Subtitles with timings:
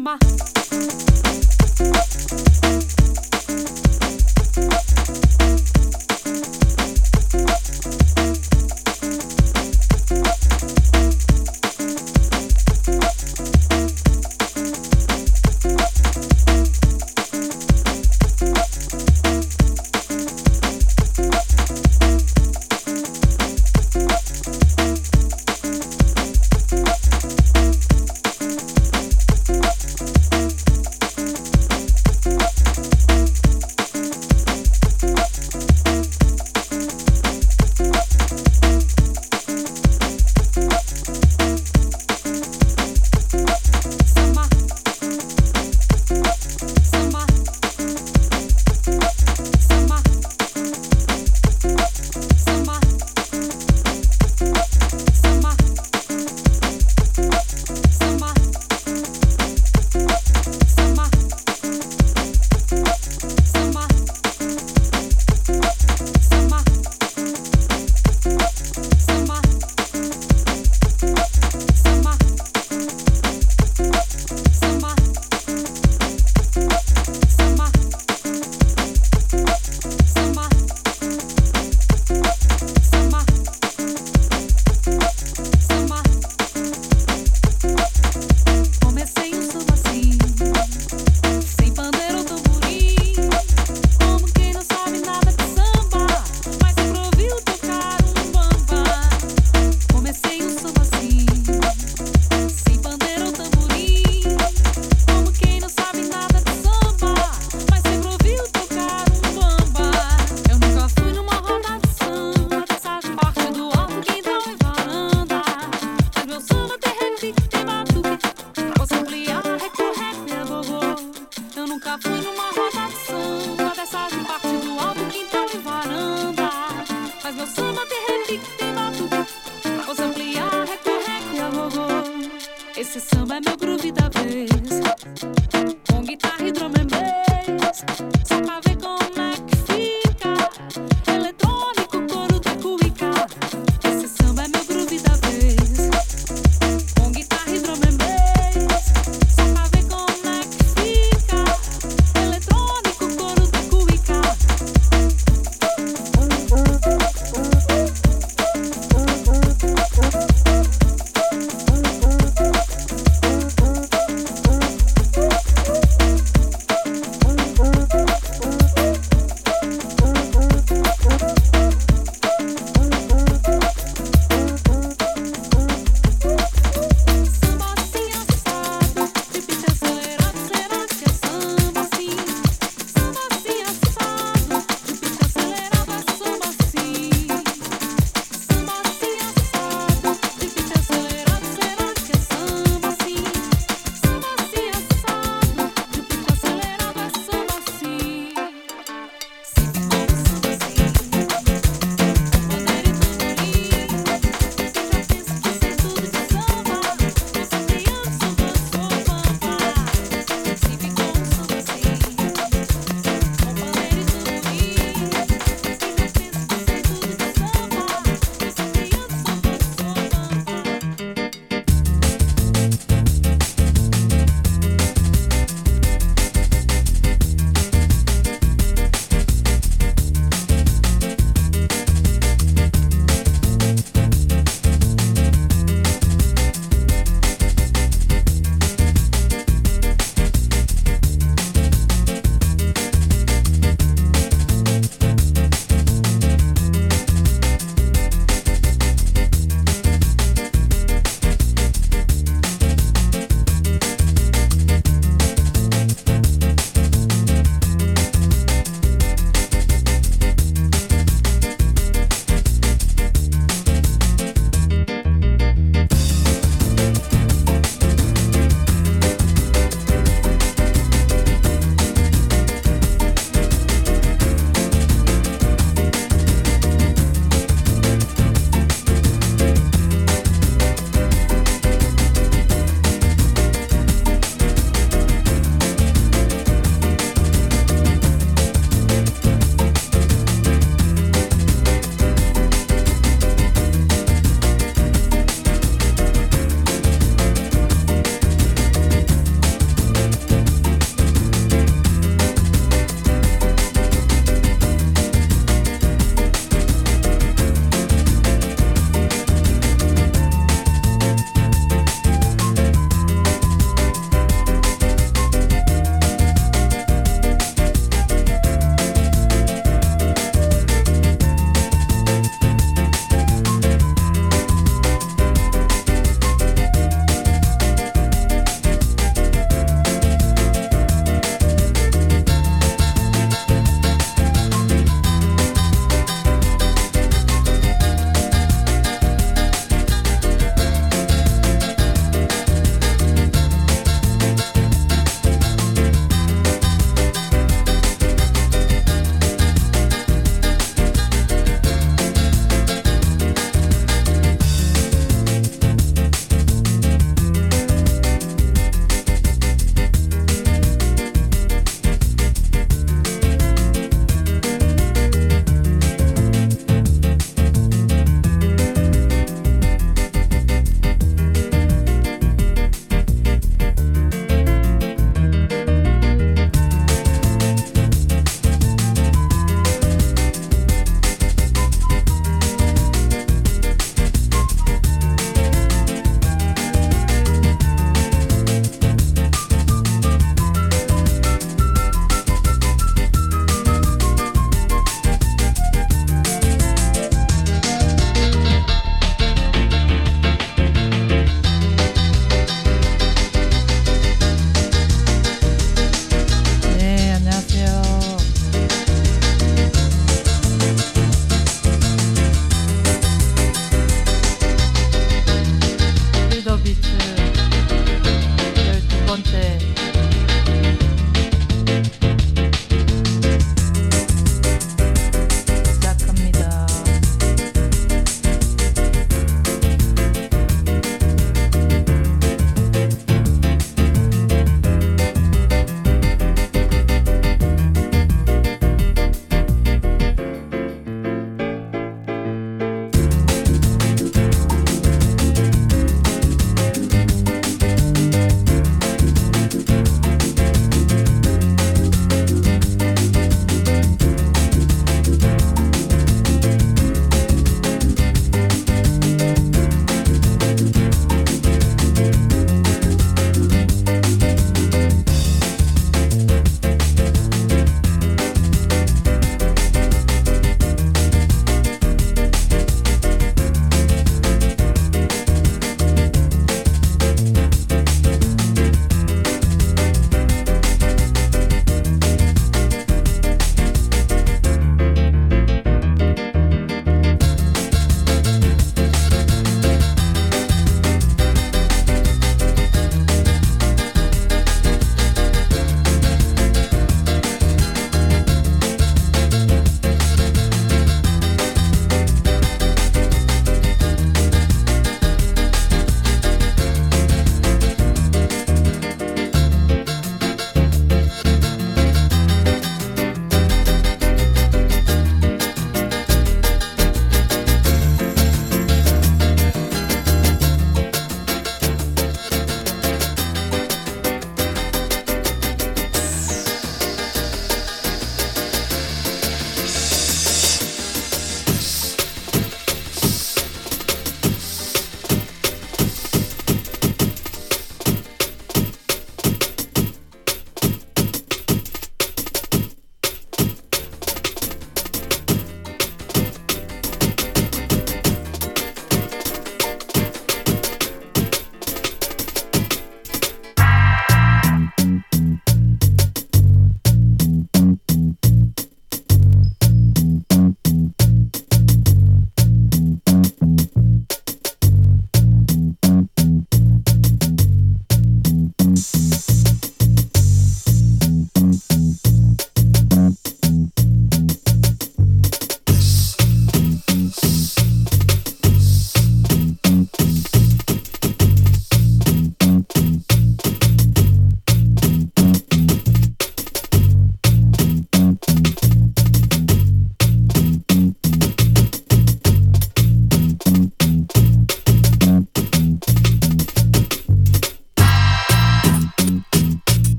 [0.00, 0.59] my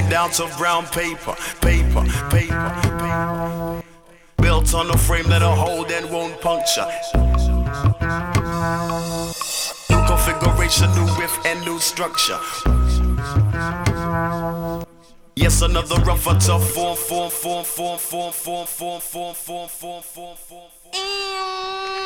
[0.00, 3.82] made down to brown paper, paper, paper, paper.
[4.36, 6.86] Built on a frame that'll hold and won't puncture.
[9.90, 12.38] New configuration, new riff, and new structure.
[15.34, 20.36] Yes, another rougher, tough form, form, form, form, form, form, form, form, form, form, form,
[20.36, 22.05] form.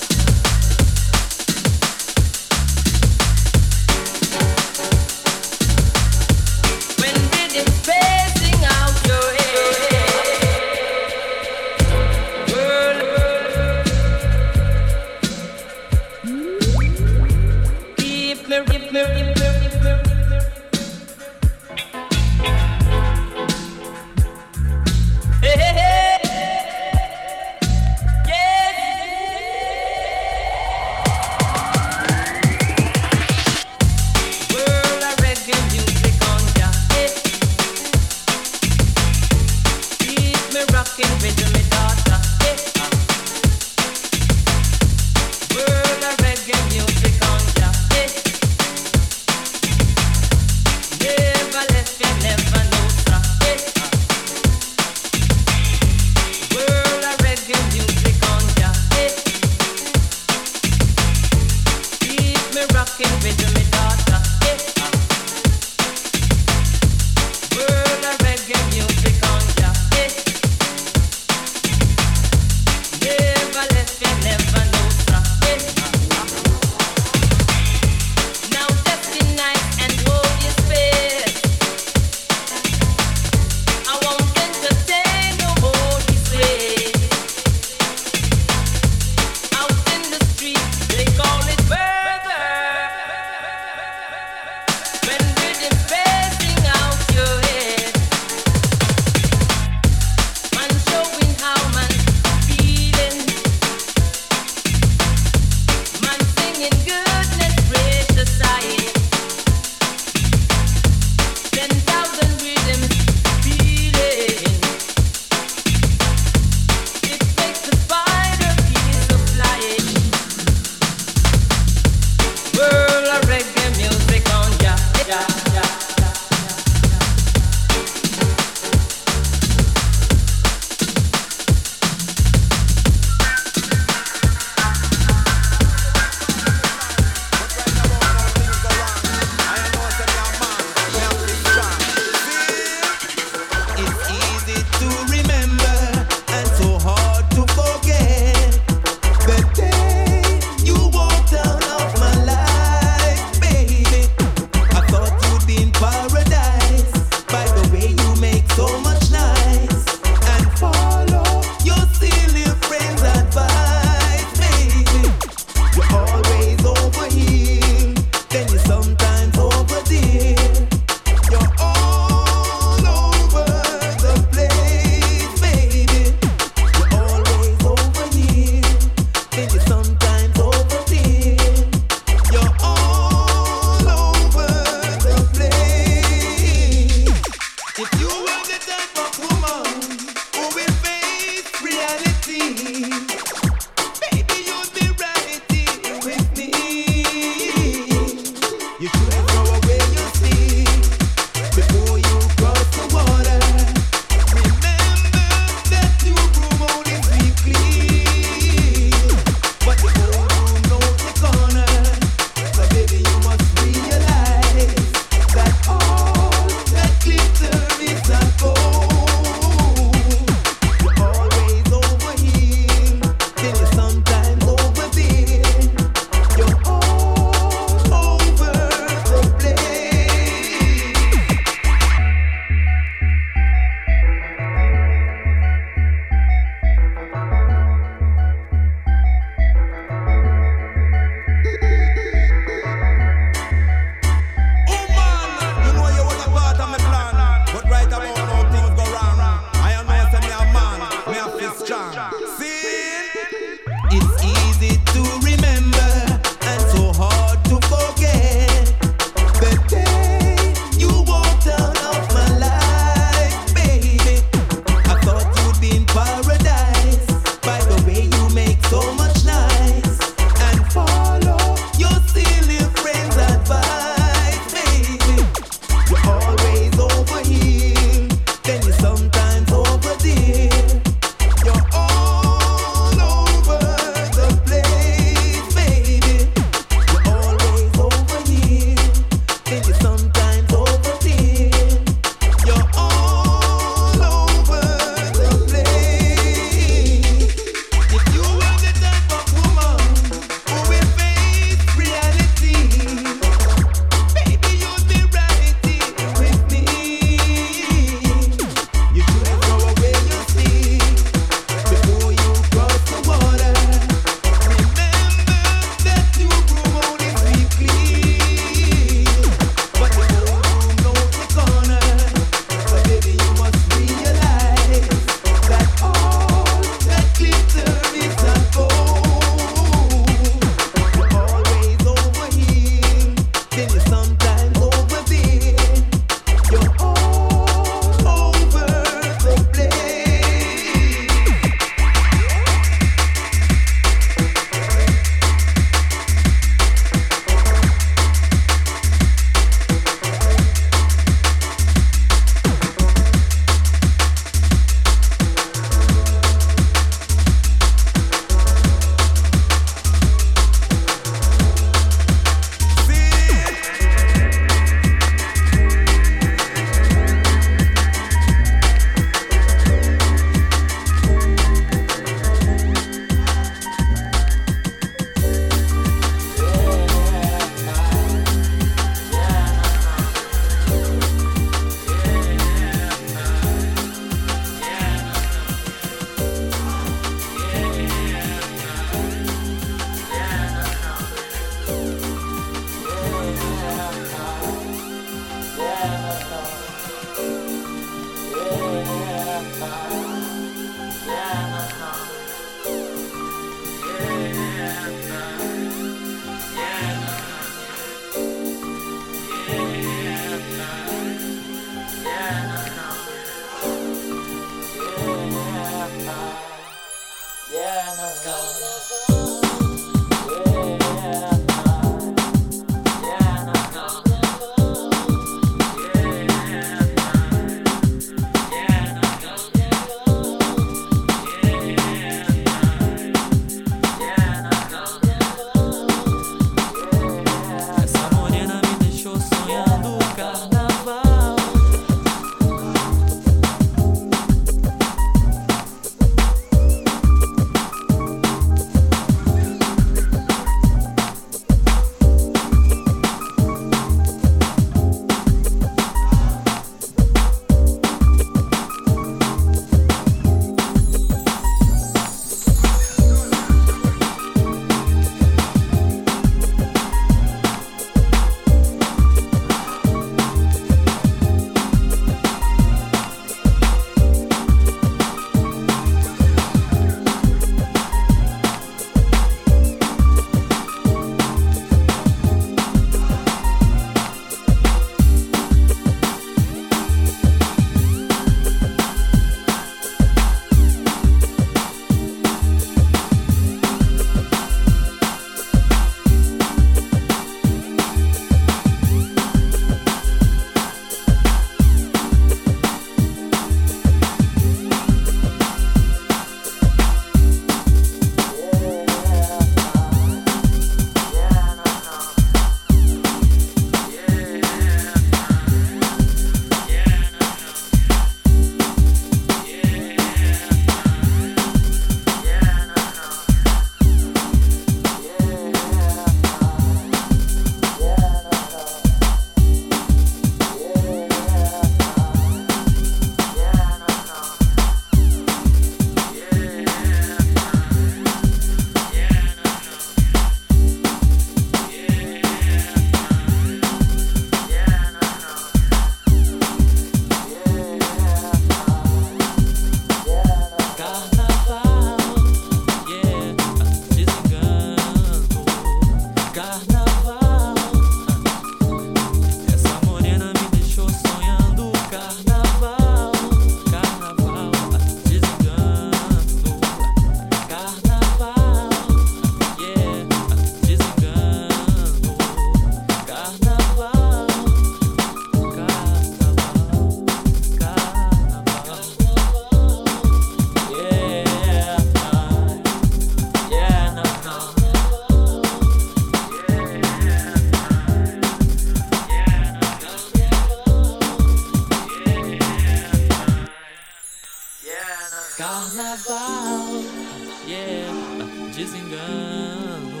[598.96, 600.00] Desengano,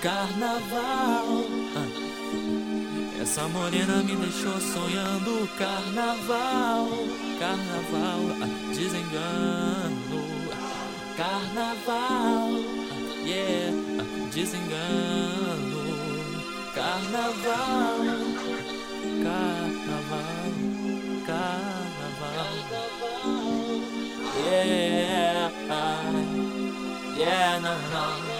[0.00, 1.46] carnaval.
[1.76, 1.88] Ah.
[3.20, 6.88] Essa morena me deixou sonhando carnaval,
[7.38, 8.48] carnaval, ah.
[8.74, 10.22] desengano,
[11.16, 12.50] carnaval,
[12.90, 13.26] ah.
[13.26, 13.72] yeah,
[14.32, 15.84] desengano,
[16.74, 17.98] carnaval,
[19.22, 20.52] carnaval,
[21.26, 22.46] carnaval,
[24.44, 26.23] yeah,
[27.16, 28.33] yeah, no, no.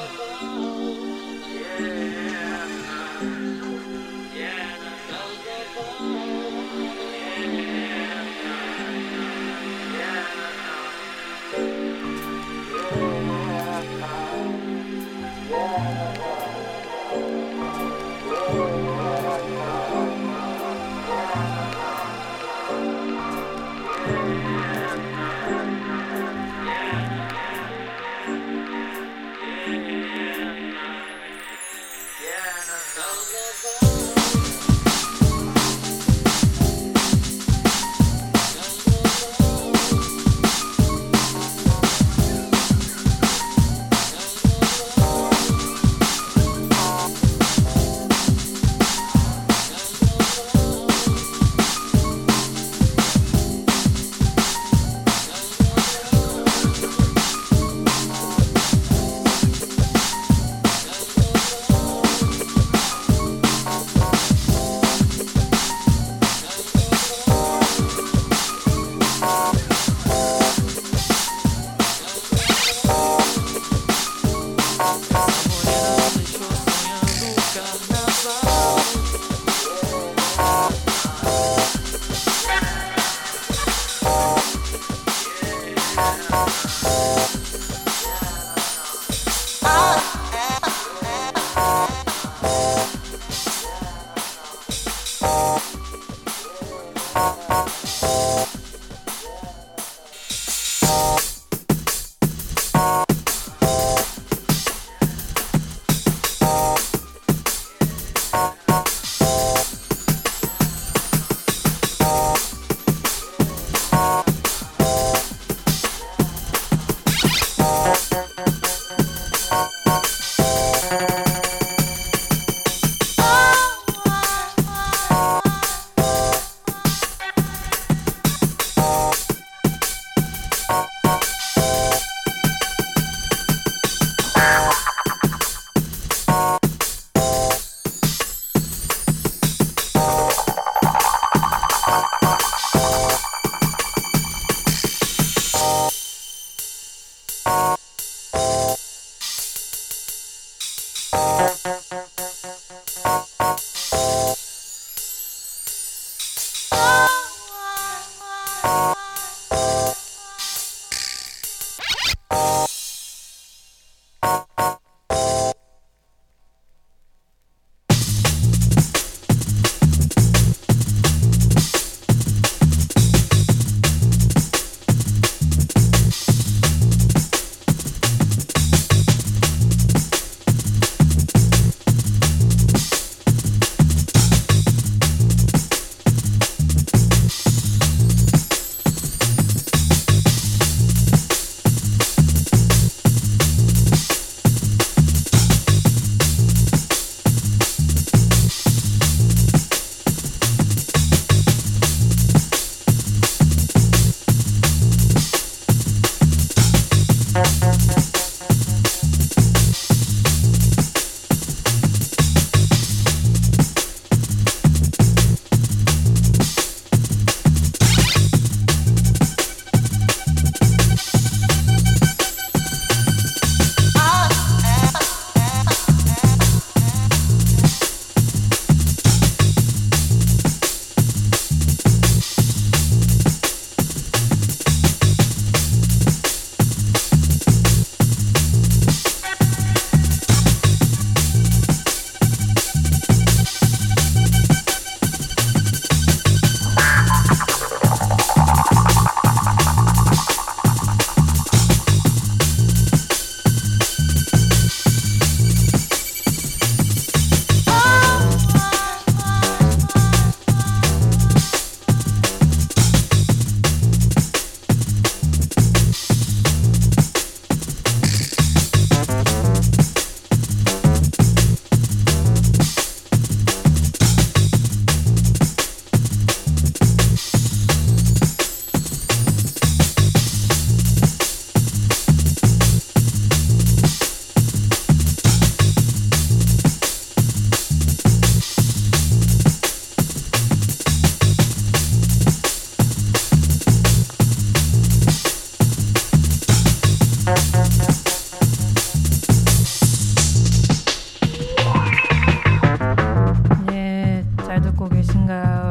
[304.89, 305.64] 계신가요?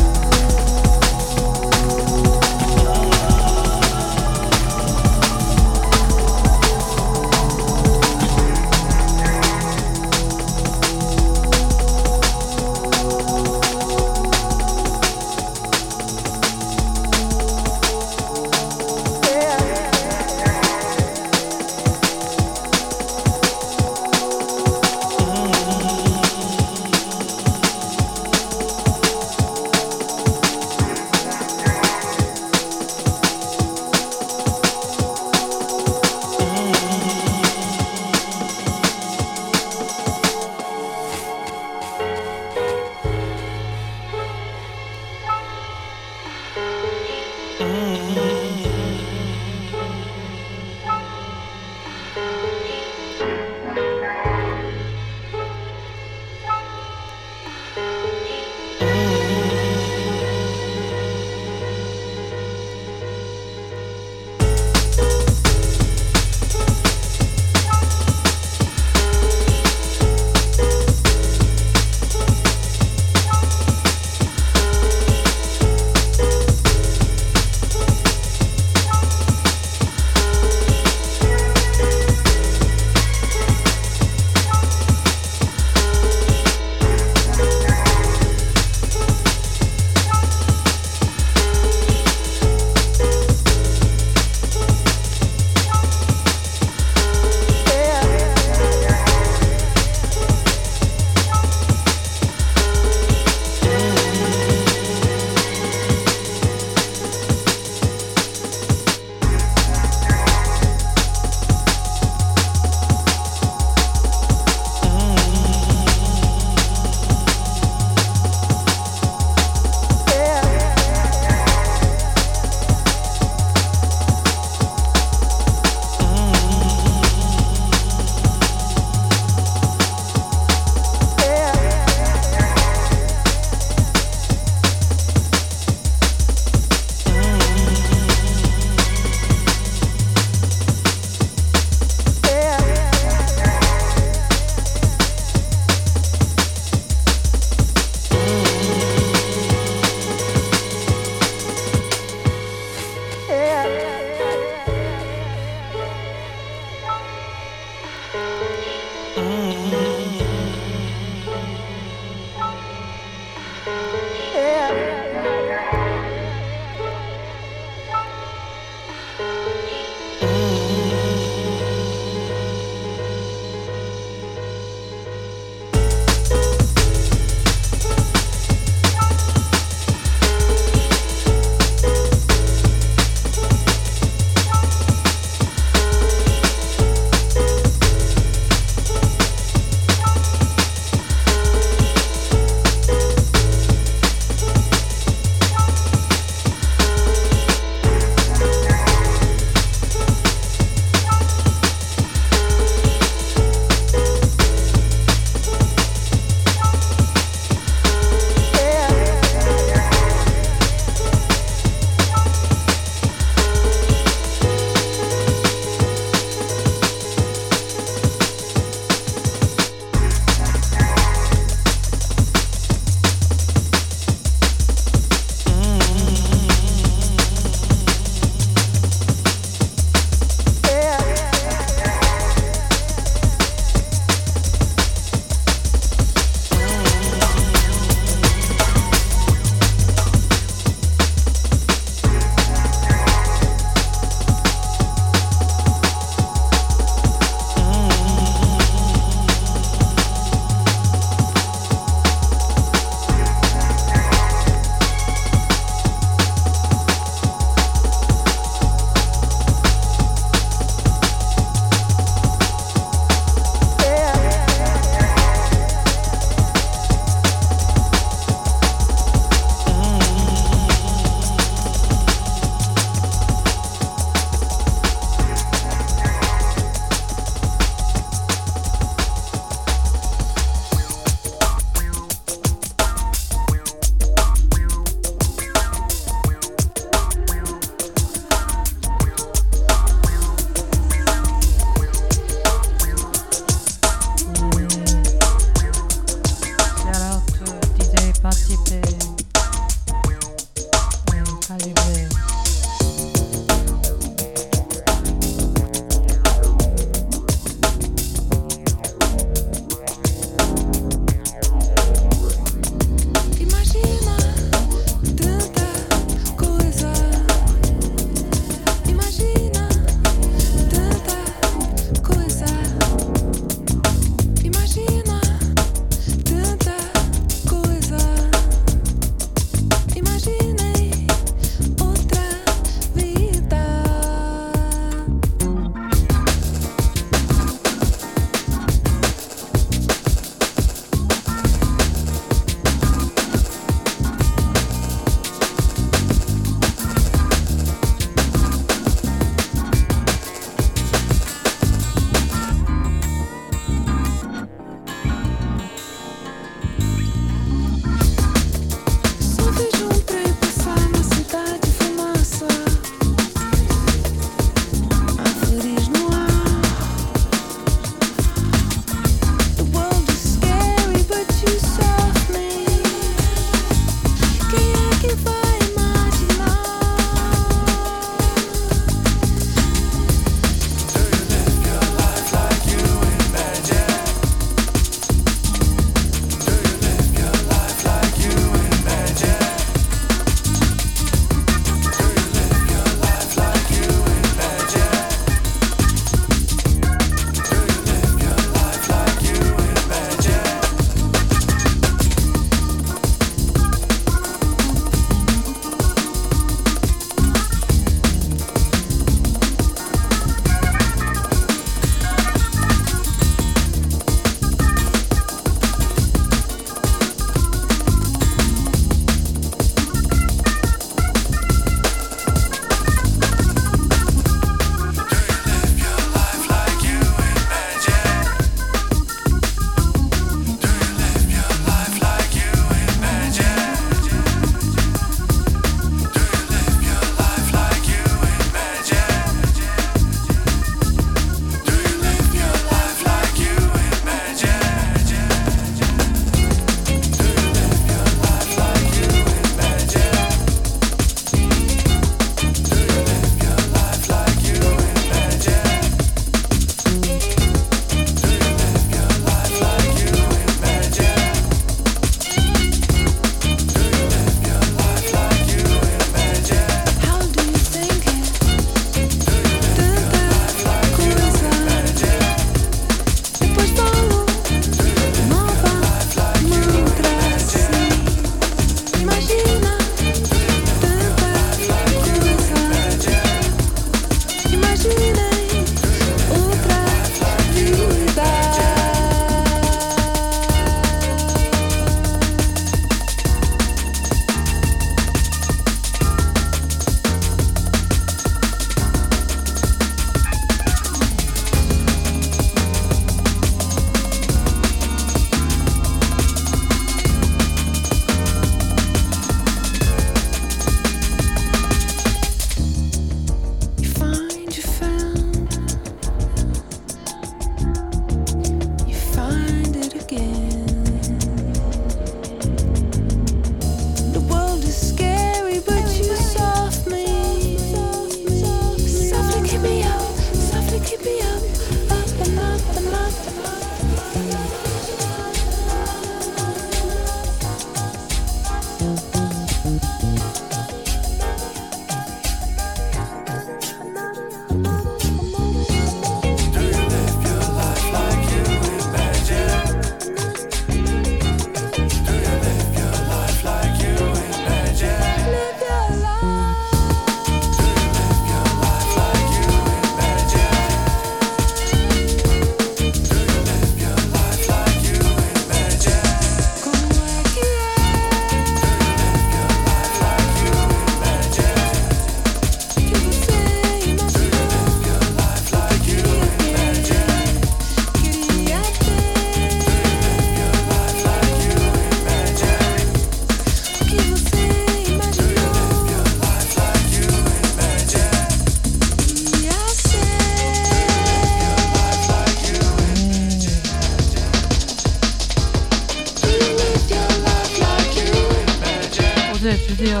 [599.66, 600.00] 드디어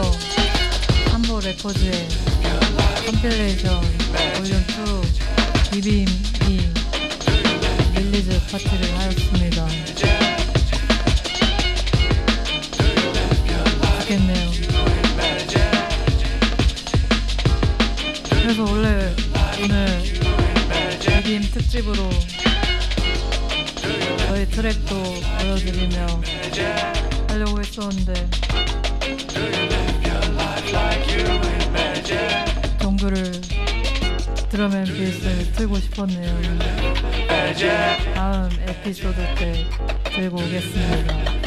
[1.10, 2.08] 한보 레코드의
[3.06, 3.80] compilation
[4.36, 4.64] volume
[5.70, 6.72] 2 비빔이
[7.94, 9.68] release 파티를 하였습니다.
[14.00, 14.50] 좋겠네요.
[18.30, 19.14] 그래서 원래
[19.62, 20.02] 오늘
[21.00, 22.08] 비빔 특집으로
[24.26, 24.94] 저희 트랙도
[25.38, 26.22] 보여드리며
[27.28, 28.28] 하려고 했었는데
[32.80, 33.32] 정글을
[34.50, 36.40] 드럼앤 베이스를 틀고 싶었네요.
[38.14, 39.66] 다음 에피소드 때
[40.14, 41.38] 들고 오겠습니다.